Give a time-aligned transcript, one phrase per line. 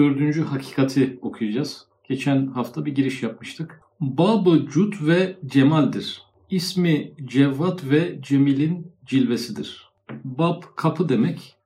[0.00, 1.86] dördüncü hakikati okuyacağız.
[2.08, 3.80] Geçen hafta bir giriş yapmıştık.
[4.00, 6.22] Babı Cud ve Cemal'dir.
[6.50, 9.90] İsmi Cevvat ve Cemil'in cilvesidir.
[10.24, 11.56] Bab kapı demek.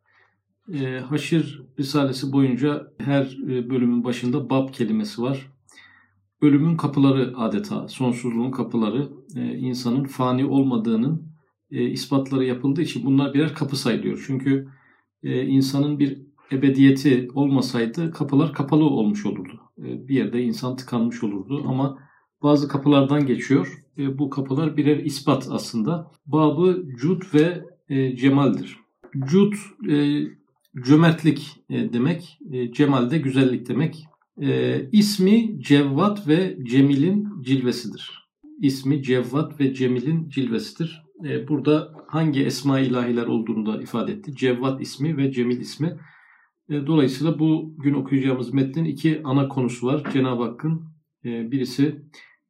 [0.73, 5.51] E, Haşir Risalesi boyunca her e, bölümün başında bab kelimesi var.
[6.41, 11.29] Ölümün kapıları adeta, sonsuzluğun kapıları, e, insanın fani olmadığının
[11.71, 14.25] e, ispatları yapıldığı için bunlar birer kapı sayılıyor.
[14.27, 14.69] Çünkü
[15.23, 19.61] e, insanın bir ebediyeti olmasaydı kapılar kapalı olmuş olurdu.
[19.79, 21.99] E, bir yerde insan tıkanmış olurdu ama
[22.43, 23.85] bazı kapılardan geçiyor.
[23.99, 26.11] E, bu kapılar birer ispat aslında.
[26.27, 28.77] Babı cud ve e, cemaldir.
[29.27, 29.53] Cud
[30.85, 32.39] cömertlik demek,
[32.73, 34.05] cemal de güzellik demek.
[34.93, 38.29] İsmi Cevvat ve Cemil'in cilvesidir.
[38.61, 41.03] İsmi Cevvat ve Cemil'in cilvesidir.
[41.49, 44.37] Burada hangi esma ilahiler olduğunu da ifade etti.
[44.37, 45.97] Cevvat ismi ve Cemil ismi.
[46.69, 50.03] E, dolayısıyla bu gün okuyacağımız metnin iki ana konusu var.
[50.13, 50.83] Cenab-ı Hakk'ın
[51.25, 52.03] e, birisi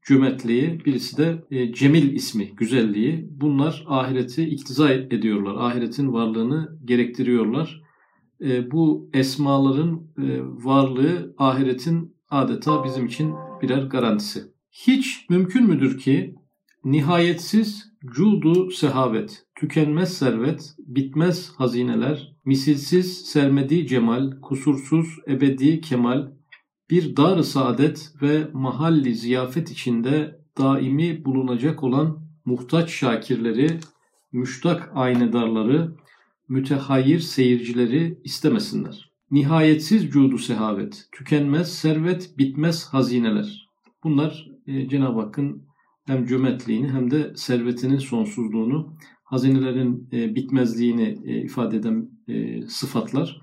[0.03, 3.29] cömertliği, birisi de e, Cemil ismi, güzelliği.
[3.31, 5.55] Bunlar ahireti iktiza ediyorlar.
[5.55, 7.85] Ahiretin varlığını gerektiriyorlar.
[8.73, 10.09] Bu esmaların
[10.65, 14.43] varlığı ahiretin adeta bizim için birer garantisi.
[14.71, 16.35] Hiç mümkün müdür ki
[16.85, 26.33] nihayetsiz cudu sehavet, tükenmez servet, bitmez hazineler, misilsiz sermedi cemal, kusursuz ebedi kemal,
[26.91, 33.79] bir dar saadet ve mahalli ziyafet içinde daimi bulunacak olan muhtaç şakirleri,
[34.33, 35.95] müştak aynedarları,
[36.49, 39.11] mütehayyir seyircileri istemesinler.
[39.31, 43.69] Nihayetsiz cudu sehavet, tükenmez servet, bitmez hazineler.
[44.05, 45.63] Bunlar e, Cenab-ı Hakk'ın
[46.07, 48.97] hem cömertliğini hem de servetinin sonsuzluğunu,
[49.35, 53.41] hazinelerin e, bitmezliğini e, ifade eden e, sıfatlar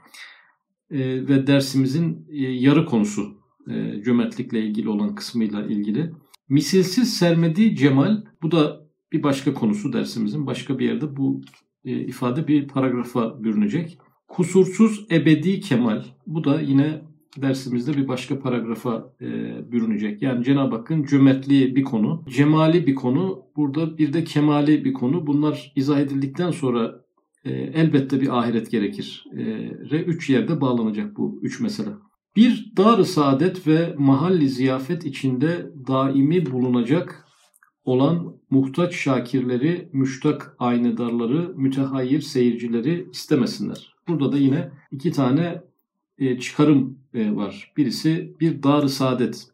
[0.92, 3.38] e, ve dersimizin e, yarı konusu
[3.70, 6.12] e, cömertlikle ilgili olan kısmıyla ilgili.
[6.50, 8.82] Misilsiz sermediği cemal, bu da
[9.12, 10.48] bir başka konusu dersimizin.
[10.48, 11.42] Başka bir yerde bu
[11.86, 13.98] e, ifade bir paragrafa bürünecek.
[14.28, 17.02] Kusursuz ebedi kemal, bu da yine
[17.38, 19.28] dersimizde bir başka paragrafa e,
[19.72, 20.22] bürünecek.
[20.22, 25.28] Yani Cenab-ı Hakk'ın cömertliği bir konu, cemali bir konu, burada bir de kemali bir konu.
[25.28, 27.02] Bunlar izah edildikten sonra
[27.46, 29.26] e, elbette bir ahiret gerekir.
[29.34, 29.44] E,
[29.90, 31.90] re üç yerde bağlanacak bu üç mesele.
[32.36, 37.26] Bir dar saadet ve mahalli ziyafet içinde daimi bulunacak
[37.84, 43.94] olan muhtaç şakirleri, müştak aynedarları, mütehayyir seyircileri istemesinler.
[44.08, 45.62] Burada da yine iki tane
[46.22, 47.74] e, çıkarım e, var.
[47.78, 49.48] Birisi bir dar saadet,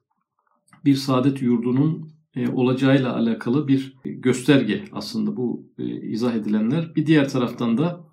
[0.85, 5.66] bir saadet yurdunun e, olacağıyla alakalı bir gösterge aslında bu
[6.01, 6.95] izah edilenler.
[6.95, 8.05] Bir diğer taraftan da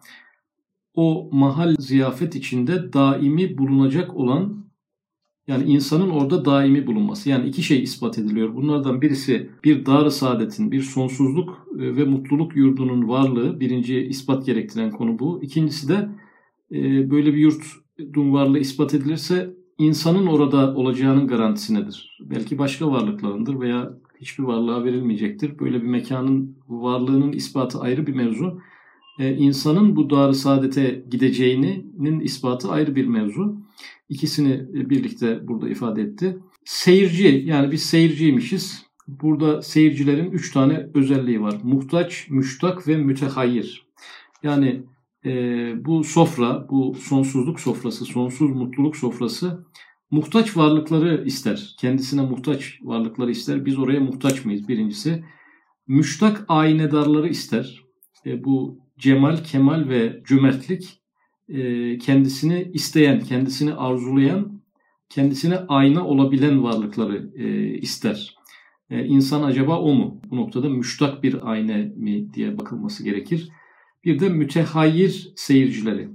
[0.94, 4.64] o mahal ziyafet içinde daimi bulunacak olan
[5.46, 7.30] yani insanın orada daimi bulunması.
[7.30, 8.54] Yani iki şey ispat ediliyor.
[8.54, 13.60] Bunlardan birisi bir dar saadetin, bir sonsuzluk ve mutluluk yurdunun varlığı.
[13.60, 15.42] Birinci ispat gerektiren konu bu.
[15.42, 16.08] İkincisi de
[17.10, 22.18] böyle bir yurt varlığı ispat edilirse insanın orada olacağının garantisi nedir?
[22.20, 25.58] Belki başka varlıklarındır veya hiçbir varlığa verilmeyecektir.
[25.58, 28.60] Böyle bir mekanın varlığının ispatı ayrı bir mevzu.
[29.18, 33.56] Ee, insanın bu dar saadete gideceğinin ispatı ayrı bir mevzu.
[34.08, 36.38] İkisini birlikte burada ifade etti.
[36.64, 38.84] Seyirci yani biz seyirciymişiz.
[39.08, 41.54] Burada seyircilerin üç tane özelliği var.
[41.62, 43.86] Muhtaç, müştak ve mütehayyir.
[44.42, 44.82] Yani
[45.24, 45.30] e,
[45.84, 49.66] bu sofra, bu sonsuzluk sofrası, sonsuz mutluluk sofrası
[50.10, 51.74] muhtaç varlıkları ister.
[51.78, 53.66] Kendisine muhtaç varlıkları ister.
[53.66, 55.24] Biz oraya muhtaç mıyız birincisi?
[55.86, 57.82] Müştak aynedarları ister.
[58.26, 61.00] E, bu cemal, kemal ve cömertlik
[61.48, 64.62] e, kendisini isteyen, kendisini arzulayan,
[65.08, 68.36] kendisine ayna olabilen varlıkları e, ister.
[68.90, 70.20] E, insan acaba o mu?
[70.30, 73.48] Bu noktada müştak bir ayna mi diye bakılması gerekir.
[74.04, 76.08] Bir de mütehayyir seyircileri.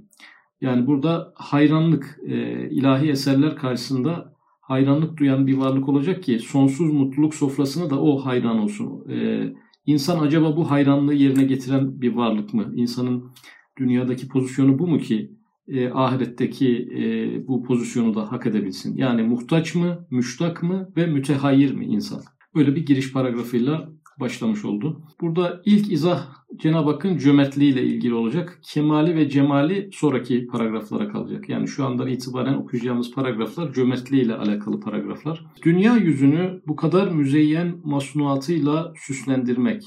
[0.62, 7.36] Yani burada hayranlık, e, ilahi eserler karşısında hayranlık duyan bir varlık olacak ki sonsuz mutluluk
[7.36, 9.10] sofrasına da o hayran olsun.
[9.10, 9.48] E,
[9.86, 12.72] insan acaba bu hayranlığı yerine getiren bir varlık mı?
[12.76, 13.32] İnsanın
[13.78, 15.32] dünyadaki pozisyonu bu mu ki
[15.68, 17.04] e, ahiretteki e,
[17.48, 18.98] bu pozisyonu da hak edebilsin?
[18.98, 22.22] Yani muhtaç mı, müştak mı ve mütehayyir mi insan?
[22.56, 23.90] Böyle bir giriş paragrafıyla
[24.20, 25.02] başlamış oldu.
[25.22, 28.60] Burada ilk izah Cenab-ı Hakk'ın cömertliğiyle ilgili olacak.
[28.64, 31.50] Kemali ve cemali sonraki paragraflara kalacak.
[31.50, 35.46] Yani şu andan itibaren okuyacağımız paragraflar cömertliğiyle alakalı paragraflar.
[35.64, 39.84] Dünya yüzünü bu kadar müzeyyen masnuatıyla süslendirmek,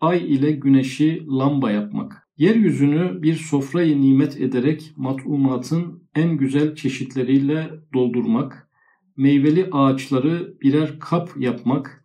[0.00, 8.68] ay ile güneşi lamba yapmak, Yeryüzünü bir sofrayı nimet ederek matumatın en güzel çeşitleriyle doldurmak,
[9.16, 12.04] meyveli ağaçları birer kap yapmak,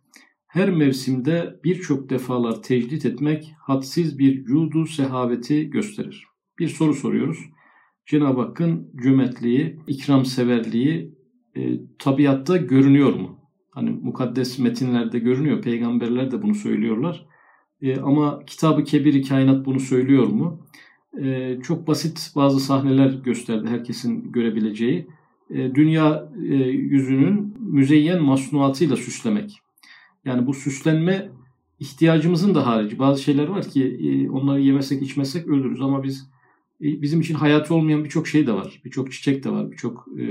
[0.54, 6.26] her mevsimde birçok defalar tecdit etmek hadsiz bir cudu sehaveti gösterir.
[6.58, 7.38] Bir soru soruyoruz.
[8.06, 11.14] Cenab-ı Hakk'ın cömertliği, ikramseverliği
[11.56, 13.38] e, tabiatta görünüyor mu?
[13.70, 15.62] Hani mukaddes metinlerde görünüyor.
[15.62, 17.26] Peygamberler de bunu söylüyorlar.
[17.82, 20.66] E, ama Kitab-ı Kebir-i Kainat bunu söylüyor mu?
[21.22, 25.06] E, çok basit bazı sahneler gösterdi herkesin görebileceği.
[25.50, 29.63] E, dünya e, yüzünün müzeyyen masnuatıyla süslemek.
[30.24, 31.30] Yani bu süslenme
[31.80, 32.98] ihtiyacımızın da harici.
[32.98, 36.30] Bazı şeyler var ki e, onları yemesek içmesek ölürüz ama biz
[36.80, 38.80] e, bizim için hayatı olmayan birçok şey de var.
[38.84, 40.26] Birçok çiçek de var, birçok e,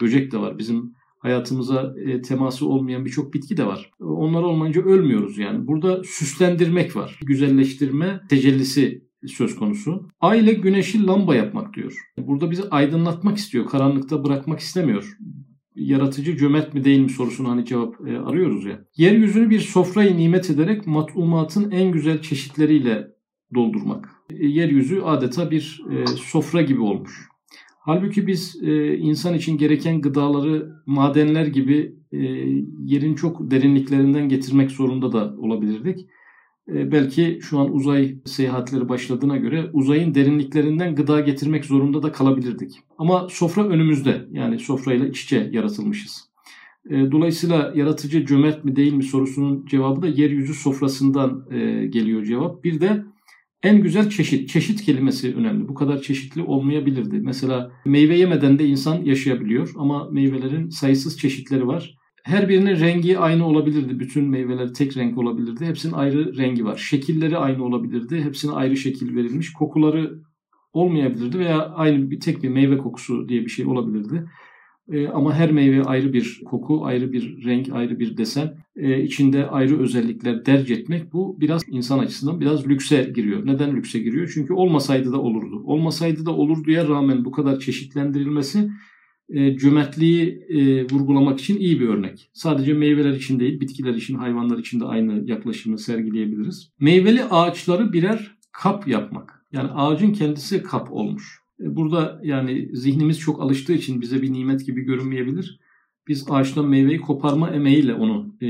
[0.00, 0.58] böcek de var.
[0.58, 3.90] Bizim hayatımıza e, teması olmayan birçok bitki de var.
[4.00, 5.66] Onlar olmayınca ölmüyoruz yani.
[5.66, 7.18] Burada süslendirmek var.
[7.22, 10.08] Güzelleştirme tecellisi söz konusu.
[10.20, 11.94] Aile güneşi lamba yapmak diyor.
[12.18, 13.66] Burada bizi aydınlatmak istiyor.
[13.66, 15.16] Karanlıkta bırakmak istemiyor.
[15.76, 18.84] Yaratıcı cömert mi değil mi sorusunu hani cevap e, arıyoruz ya.
[18.96, 23.08] Yeryüzünü bir sofrayı nimet ederek matumatın en güzel çeşitleriyle
[23.54, 24.08] doldurmak.
[24.30, 27.28] E, yeryüzü adeta bir e, sofra gibi olmuş.
[27.80, 32.18] Halbuki biz e, insan için gereken gıdaları madenler gibi e,
[32.84, 36.06] yerin çok derinliklerinden getirmek zorunda da olabilirdik.
[36.68, 42.72] E, belki şu an uzay seyahatleri başladığına göre uzayın derinliklerinden gıda getirmek zorunda da kalabilirdik.
[42.98, 46.28] Ama sofra önümüzde yani sofrayla iç içe yaratılmışız.
[46.90, 52.64] E, dolayısıyla yaratıcı cömert mi değil mi sorusunun cevabı da yeryüzü sofrasından e, geliyor cevap.
[52.64, 53.04] Bir de
[53.62, 55.68] en güzel çeşit, çeşit kelimesi önemli.
[55.68, 57.18] Bu kadar çeşitli olmayabilirdi.
[57.18, 61.95] Mesela meyve yemeden de insan yaşayabiliyor ama meyvelerin sayısız çeşitleri var.
[62.26, 64.00] Her birinin rengi aynı olabilirdi.
[64.00, 65.66] Bütün meyveler tek renk olabilirdi.
[65.66, 66.76] Hepsinin ayrı rengi var.
[66.76, 68.24] Şekilleri aynı olabilirdi.
[68.24, 69.52] Hepsine ayrı şekil verilmiş.
[69.52, 70.18] Kokuları
[70.72, 74.26] olmayabilirdi veya aynı bir tek bir meyve kokusu diye bir şey olabilirdi.
[74.92, 79.46] E, ama her meyve ayrı bir koku, ayrı bir renk, ayrı bir desen, e, içinde
[79.46, 83.46] ayrı özellikler derc etmek bu biraz insan açısından biraz lükse giriyor.
[83.46, 84.30] Neden lükse giriyor?
[84.34, 85.62] Çünkü olmasaydı da olurdu.
[85.64, 88.70] Olmasaydı da olurduya rağmen bu kadar çeşitlendirilmesi
[89.28, 92.30] e, cömertliği e, vurgulamak için iyi bir örnek.
[92.32, 96.70] Sadece meyveler için değil, bitkiler için, hayvanlar için de aynı yaklaşımı sergileyebiliriz.
[96.80, 99.46] Meyveli ağaçları birer kap yapmak.
[99.52, 101.40] Yani ağacın kendisi kap olmuş.
[101.60, 105.60] E, burada yani zihnimiz çok alıştığı için bize bir nimet gibi görünmeyebilir.
[106.08, 108.48] Biz ağaçtan meyveyi koparma emeğiyle onu e,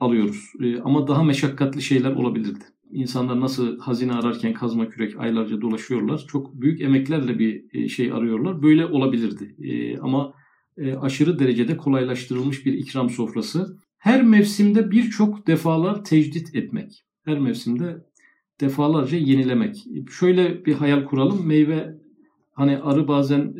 [0.00, 0.52] alıyoruz.
[0.62, 2.64] E, ama daha meşakkatli şeyler olabilirdi.
[2.90, 6.24] İnsanlar nasıl hazine ararken kazma kürek aylarca dolaşıyorlar.
[6.28, 8.62] Çok büyük emeklerle bir e, şey arıyorlar.
[8.62, 9.56] Böyle olabilirdi.
[9.62, 10.32] E, ama
[10.76, 13.78] e, aşırı derecede kolaylaştırılmış bir ikram sofrası.
[13.98, 17.04] Her mevsimde birçok defalar tecdit etmek.
[17.24, 17.96] Her mevsimde
[18.60, 19.84] defalarca yenilemek.
[20.10, 21.46] Şöyle bir hayal kuralım.
[21.46, 21.96] Meyve
[22.56, 23.54] Hani arı bazen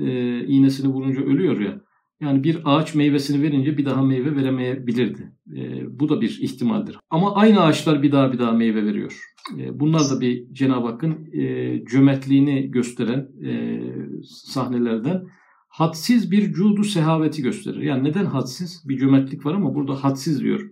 [0.46, 1.80] iğnesini vurunca ölüyor ya.
[2.20, 5.32] Yani bir ağaç meyvesini verince bir daha meyve veremeyebilirdi.
[5.56, 6.98] E, bu da bir ihtimaldir.
[7.10, 9.20] Ama aynı ağaçlar bir daha bir daha meyve veriyor.
[9.58, 13.80] E, bunlar da bir Cenab-ı Hakk'ın e, cömertliğini gösteren e,
[14.24, 15.26] sahnelerden
[15.68, 17.82] hadsiz bir cudu sehaveti gösterir.
[17.82, 18.82] Yani neden hadsiz?
[18.88, 20.70] Bir cömertlik var ama burada hadsiz diyor.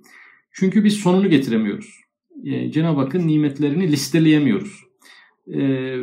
[0.52, 2.00] Çünkü biz sonunu getiremiyoruz.
[2.44, 4.84] E, Cenab-ı Hakk'ın nimetlerini listeleyemiyoruz.
[5.52, 5.96] E,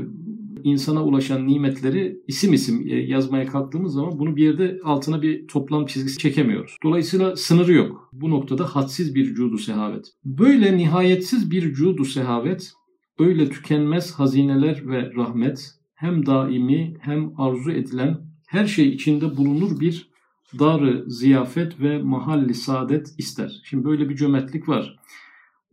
[0.64, 5.86] insana ulaşan nimetleri isim isim e, yazmaya kalktığımız zaman bunu bir yerde altına bir toplam
[5.86, 6.78] çizgisi çekemiyoruz.
[6.84, 8.10] Dolayısıyla sınırı yok.
[8.14, 10.06] Bu noktada hadsiz bir cudu sehavet.
[10.26, 12.74] Böyle nihayetsiz bir cudu sehavet,
[13.20, 18.18] öyle tükenmez hazineler ve rahmet hem daimi hem arzu edilen
[18.48, 20.12] her şey içinde bulunur bir
[20.60, 23.62] darı ziyafet ve mahalli saadet ister.
[23.64, 25.00] Şimdi böyle bir cömertlik var.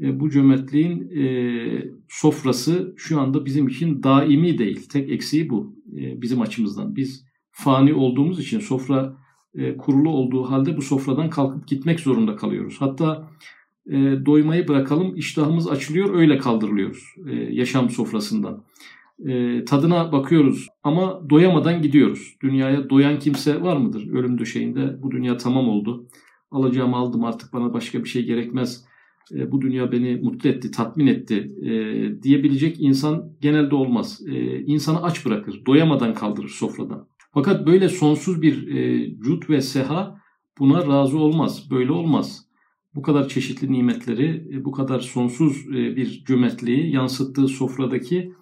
[0.01, 1.25] E, bu cömertliğin e,
[2.09, 4.89] sofrası şu anda bizim için daimi değil.
[4.89, 6.97] Tek eksiği bu e, bizim açımızdan.
[6.97, 9.17] Biz fani olduğumuz için sofra
[9.55, 12.77] e, kurulu olduğu halde bu sofradan kalkıp gitmek zorunda kalıyoruz.
[12.79, 13.31] Hatta
[13.87, 18.65] e, doymayı bırakalım iştahımız açılıyor öyle kaldırılıyoruz e, yaşam sofrasından.
[19.27, 22.37] E, tadına bakıyoruz ama doyamadan gidiyoruz.
[22.43, 24.13] Dünyaya doyan kimse var mıdır?
[24.13, 26.09] Ölüm döşeğinde bu dünya tamam oldu.
[26.51, 28.85] Alacağımı aldım artık bana başka bir şey gerekmez
[29.35, 31.73] e, bu dünya beni mutlu etti, tatmin etti e,
[32.23, 34.21] diyebilecek insan genelde olmaz.
[34.29, 37.09] E, insanı aç bırakır, doyamadan kaldırır sofradan.
[37.35, 40.19] Fakat böyle sonsuz bir e, cud ve seha
[40.59, 42.49] buna razı olmaz, böyle olmaz.
[42.95, 48.33] Bu kadar çeşitli nimetleri, e, bu kadar sonsuz e, bir cömertliği yansıttığı sofradaki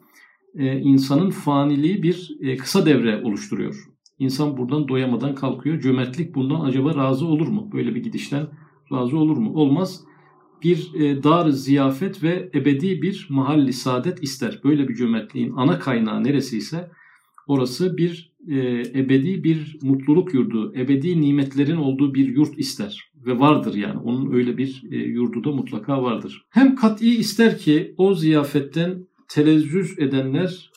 [0.54, 3.84] e, insanın faniliği bir e, kısa devre oluşturuyor.
[4.18, 5.80] İnsan buradan doyamadan kalkıyor.
[5.80, 7.70] Cömertlik bundan acaba razı olur mu?
[7.72, 8.46] Böyle bir gidişten
[8.92, 9.52] razı olur mu?
[9.54, 10.05] Olmaz
[10.62, 14.60] bir e, dar ziyafet ve ebedi bir mahalli saadet ister.
[14.64, 16.90] Böyle bir cömertliğin ana kaynağı neresi ise
[17.46, 23.10] orası bir e, ebedi bir mutluluk yurdu, ebedi nimetlerin olduğu bir yurt ister.
[23.26, 26.46] Ve vardır yani onun öyle bir e, yurdu da mutlaka vardır.
[26.50, 30.70] Hem kat'i ister ki o ziyafetten telezzüz edenler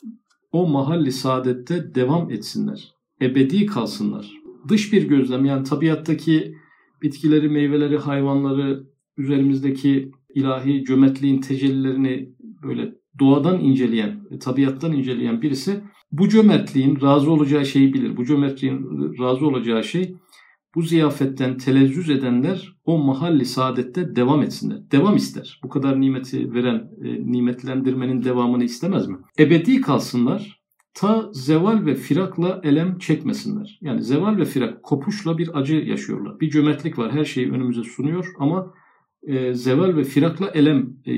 [0.52, 2.92] o mahalli saadette devam etsinler.
[3.22, 4.30] Ebedi kalsınlar.
[4.68, 6.54] Dış bir gözlem yani tabiattaki
[7.02, 8.84] bitkileri, meyveleri, hayvanları,
[9.20, 12.28] üzerimizdeki ilahi cömertliğin tecellilerini
[12.62, 15.80] böyle doğadan inceleyen, tabiattan inceleyen birisi
[16.12, 18.16] bu cömertliğin razı olacağı şeyi bilir.
[18.16, 18.86] Bu cömertliğin
[19.18, 20.14] razı olacağı şey
[20.74, 24.90] bu ziyafetten telezzüz edenler o mahalli saadette devam etsinler.
[24.90, 25.60] Devam ister.
[25.64, 29.16] Bu kadar nimeti veren, e, nimetlendirmenin devamını istemez mi?
[29.38, 30.60] Ebedi kalsınlar,
[30.94, 33.78] ta zeval ve firakla elem çekmesinler.
[33.80, 36.40] Yani zeval ve firak, kopuşla bir acı yaşıyorlar.
[36.40, 38.72] Bir cömertlik var, her şeyi önümüze sunuyor ama
[39.26, 41.12] e, zeval ve firakla elem e,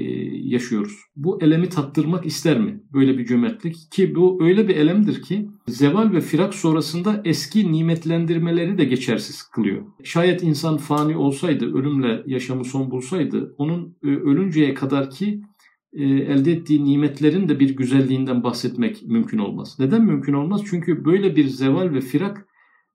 [0.49, 0.97] yaşıyoruz.
[1.17, 2.81] Bu elemi tattırmak ister mi?
[2.93, 8.79] Böyle bir cömertlik ki bu öyle bir elemdir ki zeval ve firak sonrasında eski nimetlendirmeleri
[8.79, 9.83] de geçersiz kılıyor.
[10.05, 15.43] Şayet insan fani olsaydı, ölümle yaşamı son bulsaydı onun e, ölünceye kadar ki
[15.93, 19.77] e, elde ettiği nimetlerin de bir güzelliğinden bahsetmek mümkün olmaz.
[19.79, 20.63] Neden mümkün olmaz?
[20.71, 22.47] Çünkü böyle bir zeval ve firak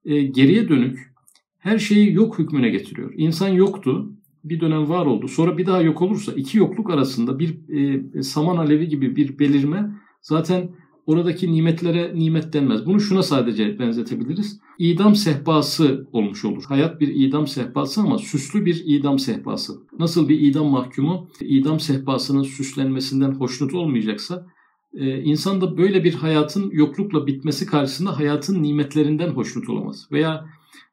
[0.05, 1.13] e, geriye dönük
[1.59, 3.13] her şeyi yok hükmüne getiriyor.
[3.15, 4.16] İnsan yoktu,
[4.49, 5.27] bir dönem var oldu.
[5.27, 9.91] Sonra bir daha yok olursa iki yokluk arasında bir e, saman alevi gibi bir belirme
[10.21, 10.69] zaten
[11.05, 12.85] oradaki nimetlere nimet denmez.
[12.85, 14.59] Bunu şuna sadece benzetebiliriz.
[14.79, 16.63] İdam sehpası olmuş olur.
[16.67, 19.73] Hayat bir idam sehpası ama süslü bir idam sehpası.
[19.99, 24.47] Nasıl bir idam mahkumu idam sehpasının süslenmesinden hoşnut olmayacaksa
[24.93, 30.07] e, insan da böyle bir hayatın yoklukla bitmesi karşısında hayatın nimetlerinden hoşnut olamaz.
[30.11, 30.45] Veya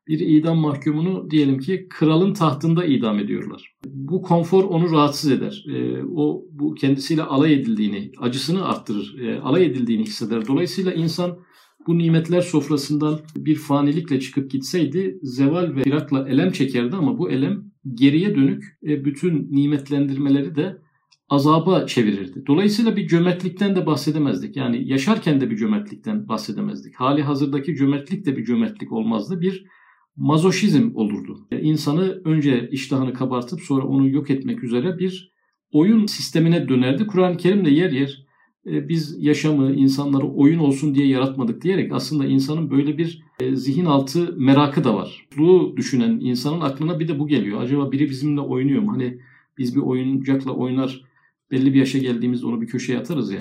[0.08, 3.74] bir idam mahkumunu diyelim ki kralın tahtında idam ediyorlar.
[3.84, 5.64] Bu konfor onu rahatsız eder.
[5.68, 10.46] E, o bu kendisiyle alay edildiğini, acısını arttırır, e, alay edildiğini hisseder.
[10.46, 11.38] Dolayısıyla insan
[11.86, 17.64] bu nimetler sofrasından bir fanilikle çıkıp gitseydi zeval ve firakla elem çekerdi ama bu elem
[17.94, 20.78] geriye dönük e, bütün nimetlendirmeleri de
[21.28, 22.42] azaba çevirirdi.
[22.46, 24.56] Dolayısıyla bir cömertlikten de bahsedemezdik.
[24.56, 26.94] Yani yaşarken de bir cömertlikten bahsedemezdik.
[26.94, 29.40] Hali hazırdaki cömertlik de bir cömertlik olmazdı.
[29.40, 29.64] Bir
[30.16, 31.48] mazoşizm olurdu.
[31.60, 35.32] İnsanı önce iştahını kabartıp sonra onu yok etmek üzere bir
[35.72, 37.06] oyun sistemine dönerdi.
[37.06, 38.24] Kur'an-ı Kerim de yer yer
[38.66, 43.84] e, biz yaşamı, insanları oyun olsun diye yaratmadık diyerek aslında insanın böyle bir e, zihin
[43.84, 45.28] altı merakı da var.
[45.38, 47.62] Bu düşünen insanın aklına bir de bu geliyor.
[47.62, 48.92] Acaba biri bizimle oynuyor mu?
[48.92, 49.18] Hani
[49.58, 51.04] biz bir oyuncakla oynar
[51.50, 53.40] belli bir yaşa geldiğimizde onu bir köşeye atarız ya.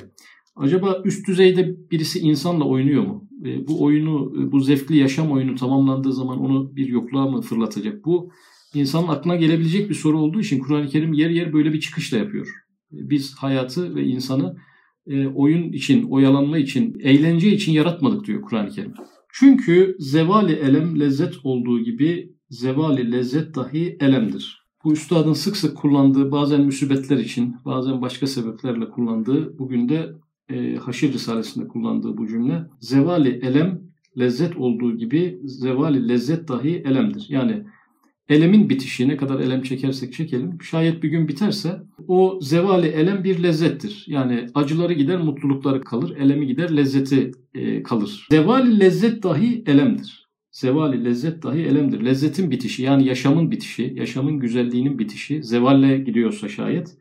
[0.55, 3.29] Acaba üst düzeyde birisi insanla oynuyor mu?
[3.45, 8.05] E, bu oyunu, e, bu zevkli yaşam oyunu tamamlandığı zaman onu bir yokluğa mı fırlatacak?
[8.05, 8.31] Bu
[8.73, 12.47] insanın aklına gelebilecek bir soru olduğu için Kur'an-ı Kerim yer yer böyle bir çıkışla yapıyor.
[12.93, 14.55] E, biz hayatı ve insanı
[15.35, 18.93] oyun için, oyalanma için, eğlence için yaratmadık diyor Kur'an-ı Kerim.
[19.33, 24.63] Çünkü zevali elem lezzet olduğu gibi zevali lezzet dahi elemdir.
[24.83, 30.13] Bu üstadın sık sık kullandığı bazen müsibetler için, bazen başka sebeplerle kullandığı bugün de
[30.49, 33.81] e, Haşir Risalesi'nde kullandığı bu cümle zevali elem
[34.19, 37.25] lezzet olduğu gibi zevali lezzet dahi elemdir.
[37.29, 37.63] Yani
[38.29, 43.43] elemin bitişi ne kadar elem çekersek çekelim şayet bir gün biterse o zevali elem bir
[43.43, 44.05] lezzettir.
[44.07, 48.27] Yani acıları gider mutlulukları kalır, elemi gider lezzeti e, kalır.
[48.31, 50.23] Zevali lezzet dahi elemdir.
[50.51, 52.05] Zevali lezzet dahi elemdir.
[52.05, 56.97] Lezzetin bitişi yani yaşamın bitişi, yaşamın güzelliğinin bitişi zevalle gidiyorsa şayet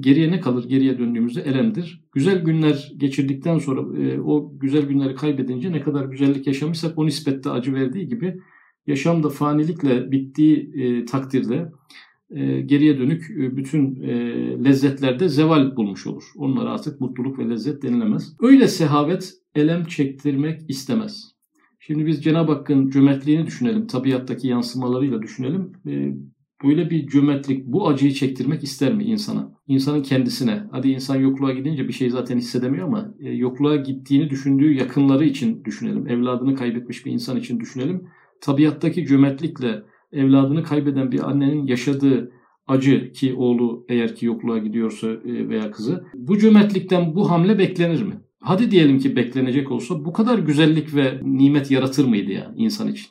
[0.00, 0.68] Geriye ne kalır?
[0.68, 2.04] Geriye döndüğümüzde elemdir.
[2.12, 7.50] Güzel günler geçirdikten sonra e, o güzel günleri kaybedince ne kadar güzellik yaşamışsak o nispette
[7.50, 8.40] acı verdiği gibi
[8.86, 11.72] yaşam da fanilikle bittiği e, takdirde
[12.30, 14.02] e, geriye dönük e, bütün
[14.64, 16.24] lezzetlerde zeval bulmuş olur.
[16.36, 18.36] Onlara artık mutluluk ve lezzet denilemez.
[18.40, 21.32] Öyle sehavet elem çektirmek istemez.
[21.80, 25.72] Şimdi biz Cenab-ı Hakk'ın cömertliğini düşünelim, tabiattaki yansımalarıyla düşünelim.
[26.64, 29.52] Böyle bir cömertlik bu acıyı çektirmek ister mi insana?
[29.66, 30.62] İnsanın kendisine.
[30.70, 35.64] Hadi insan yokluğa gidince bir şey zaten hissedemiyor ama e, yokluğa gittiğini düşündüğü yakınları için
[35.64, 36.08] düşünelim.
[36.08, 38.08] Evladını kaybetmiş bir insan için düşünelim.
[38.40, 42.32] Tabiattaki cömertlikle evladını kaybeden bir annenin yaşadığı
[42.66, 48.02] acı ki oğlu eğer ki yokluğa gidiyorsa e, veya kızı bu cömertlikten bu hamle beklenir
[48.02, 48.14] mi?
[48.40, 53.06] Hadi diyelim ki beklenecek olsa bu kadar güzellik ve nimet yaratır mıydı ya insan için?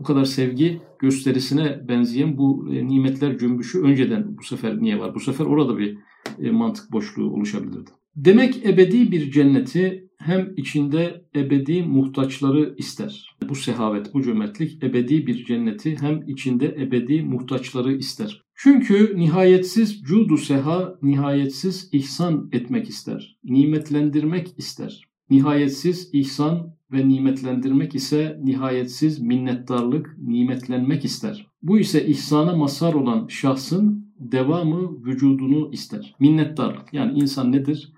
[0.00, 5.14] Bu kadar sevgi gösterisine benzeyen bu e, nimetler cümbüşü önceden bu sefer niye var?
[5.14, 5.98] Bu sefer orada bir
[6.42, 7.90] e, mantık boşluğu oluşabilirdi.
[8.16, 13.36] Demek ebedi bir cenneti hem içinde ebedi muhtaçları ister.
[13.48, 18.42] Bu sehavet, bu cömertlik ebedi bir cenneti hem içinde ebedi muhtaçları ister.
[18.54, 23.38] Çünkü nihayetsiz cudu seha, nihayetsiz ihsan etmek ister.
[23.44, 25.02] Nimetlendirmek ister.
[25.30, 31.46] Nihayetsiz ihsan ve nimetlendirmek ise nihayetsiz minnettarlık, nimetlenmek ister.
[31.62, 36.14] Bu ise ihsana mazhar olan şahsın devamı vücudunu ister.
[36.20, 37.92] Minnettarlık yani insan nedir?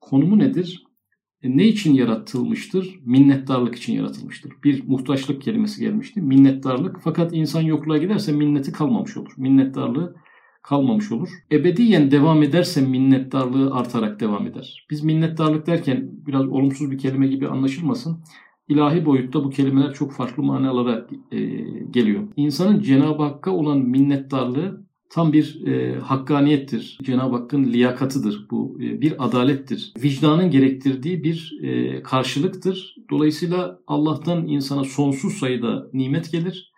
[0.00, 0.84] Konumu nedir?
[1.42, 3.00] E, ne için yaratılmıştır?
[3.04, 4.52] Minnettarlık için yaratılmıştır.
[4.64, 6.22] Bir muhtaçlık kelimesi gelmişti.
[6.22, 6.96] Minnettarlık.
[7.04, 9.32] Fakat insan yokluğa giderse minneti kalmamış olur.
[9.36, 10.14] Minnettarlığı
[10.62, 11.28] kalmamış olur.
[11.52, 14.86] Ebediyen devam ederse minnettarlığı artarak devam eder.
[14.90, 18.24] Biz minnettarlık derken biraz olumsuz bir kelime gibi anlaşılmasın.
[18.68, 21.38] İlahi boyutta bu kelimeler çok farklı manalara e,
[21.90, 22.22] geliyor.
[22.36, 26.98] İnsanın Cenab-ı Hakk'a olan minnettarlığı tam bir e, hakkaniyettir.
[27.02, 28.46] Cenab-ı Hakk'ın liyakatıdır.
[28.50, 29.92] Bu e, bir adalettir.
[30.02, 32.96] Vicdanın gerektirdiği bir e, karşılıktır.
[33.10, 36.69] Dolayısıyla Allah'tan insana sonsuz sayıda nimet gelir.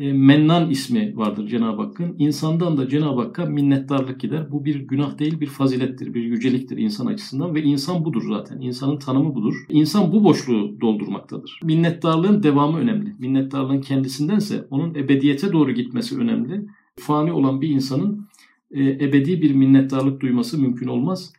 [0.00, 2.14] E, Mennan ismi vardır Cenab-ı Hakk'ın.
[2.18, 4.52] İnsandan da Cenab-ı Hakk'a minnettarlık gider.
[4.52, 8.60] Bu bir günah değil, bir fazilettir, bir yüceliktir insan açısından ve insan budur zaten.
[8.60, 9.54] İnsanın tanımı budur.
[9.68, 11.60] İnsan bu boşluğu doldurmaktadır.
[11.64, 13.14] Minnettarlığın devamı önemli.
[13.18, 18.26] Minnettarlığın kendisindense onun ebediyete doğru gitmesi önemli fani olan bir insanın
[18.70, 21.32] e, ebedi bir minnettarlık duyması mümkün olmaz.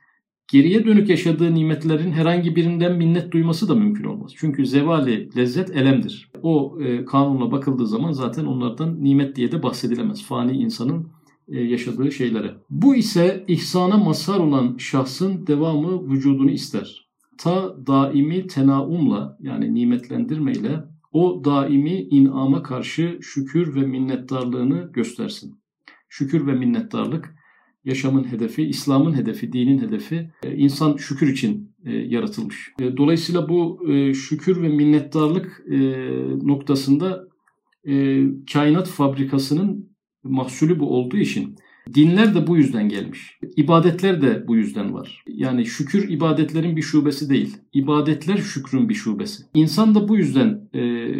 [0.51, 4.31] Geriye dönük yaşadığı nimetlerin herhangi birinden minnet duyması da mümkün olmaz.
[4.35, 6.31] Çünkü zevali lezzet elemdir.
[6.41, 10.23] O e, kanunla bakıldığı zaman zaten onlardan nimet diye de bahsedilemez.
[10.23, 11.07] Fani insanın
[11.47, 12.55] e, yaşadığı şeylere.
[12.69, 17.07] Bu ise ihsana mazhar olan şahsın devamı vücudunu ister.
[17.37, 25.55] Ta daimi tenaumla yani nimetlendirmeyle o daimi inama karşı şükür ve minnettarlığını göstersin.
[26.09, 27.36] Şükür ve minnettarlık
[27.85, 30.31] yaşamın hedefi, İslam'ın hedefi, dinin hedefi.
[30.43, 32.73] E, insan şükür için e, yaratılmış.
[32.79, 35.63] E, dolayısıyla bu şükür ve minnettarlık
[36.43, 37.27] noktasında
[38.53, 39.89] kainat fabrikasının
[40.23, 41.55] mahsulü bu olduğu için
[41.93, 43.39] Dinler de bu yüzden gelmiş.
[43.55, 45.23] İbadetler de bu yüzden var.
[45.27, 47.57] Yani şükür ibadetlerin bir şubesi değil.
[47.73, 49.43] İbadetler şükrün bir şubesi.
[49.53, 50.69] İnsan da bu yüzden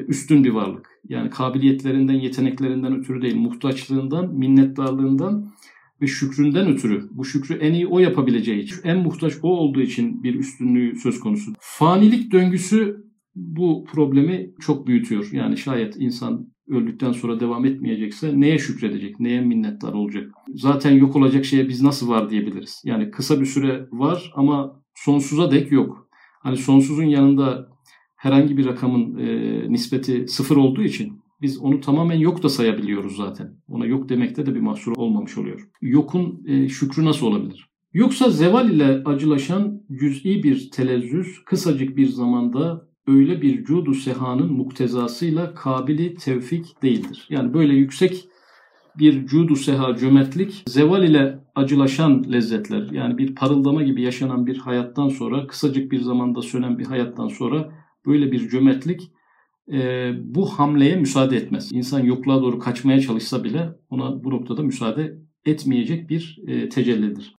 [0.07, 0.89] üstün bir varlık.
[1.09, 5.51] Yani kabiliyetlerinden, yeteneklerinden ötürü değil, muhtaçlığından, minnettarlığından
[6.01, 7.09] ve şükründen ötürü.
[7.11, 11.19] Bu şükrü en iyi o yapabileceği için, en muhtaç o olduğu için bir üstünlüğü söz
[11.19, 11.53] konusu.
[11.59, 15.29] Fanilik döngüsü bu problemi çok büyütüyor.
[15.31, 20.31] Yani şayet insan öldükten sonra devam etmeyecekse neye şükredecek, neye minnettar olacak?
[20.55, 22.81] Zaten yok olacak şeye biz nasıl var diyebiliriz.
[22.85, 26.09] Yani kısa bir süre var ama sonsuza dek yok.
[26.39, 27.69] Hani sonsuzun yanında
[28.15, 33.57] herhangi bir rakamın e, nispeti sıfır olduğu için biz onu tamamen yok da sayabiliyoruz zaten.
[33.67, 35.69] Ona yok demekte de bir mahsur olmamış oluyor.
[35.81, 37.69] Yokun e, şükrü nasıl olabilir?
[37.93, 45.53] Yoksa zeval ile acılaşan cüz'i bir telezzüz kısacık bir zamanda öyle bir cudu sehanın muktezasıyla
[45.53, 47.27] kabili tevfik değildir.
[47.29, 48.27] Yani böyle yüksek
[48.99, 55.09] bir cudu seha cömertlik zeval ile acılaşan lezzetler yani bir parıldama gibi yaşanan bir hayattan
[55.09, 57.69] sonra kısacık bir zamanda sönen bir hayattan sonra
[58.05, 59.11] böyle bir cömertlik
[59.73, 61.71] e, bu hamleye müsaade etmez.
[61.73, 67.36] İnsan yokluğa doğru kaçmaya çalışsa bile ona bu noktada müsaade etmeyecek bir e, tecellidir.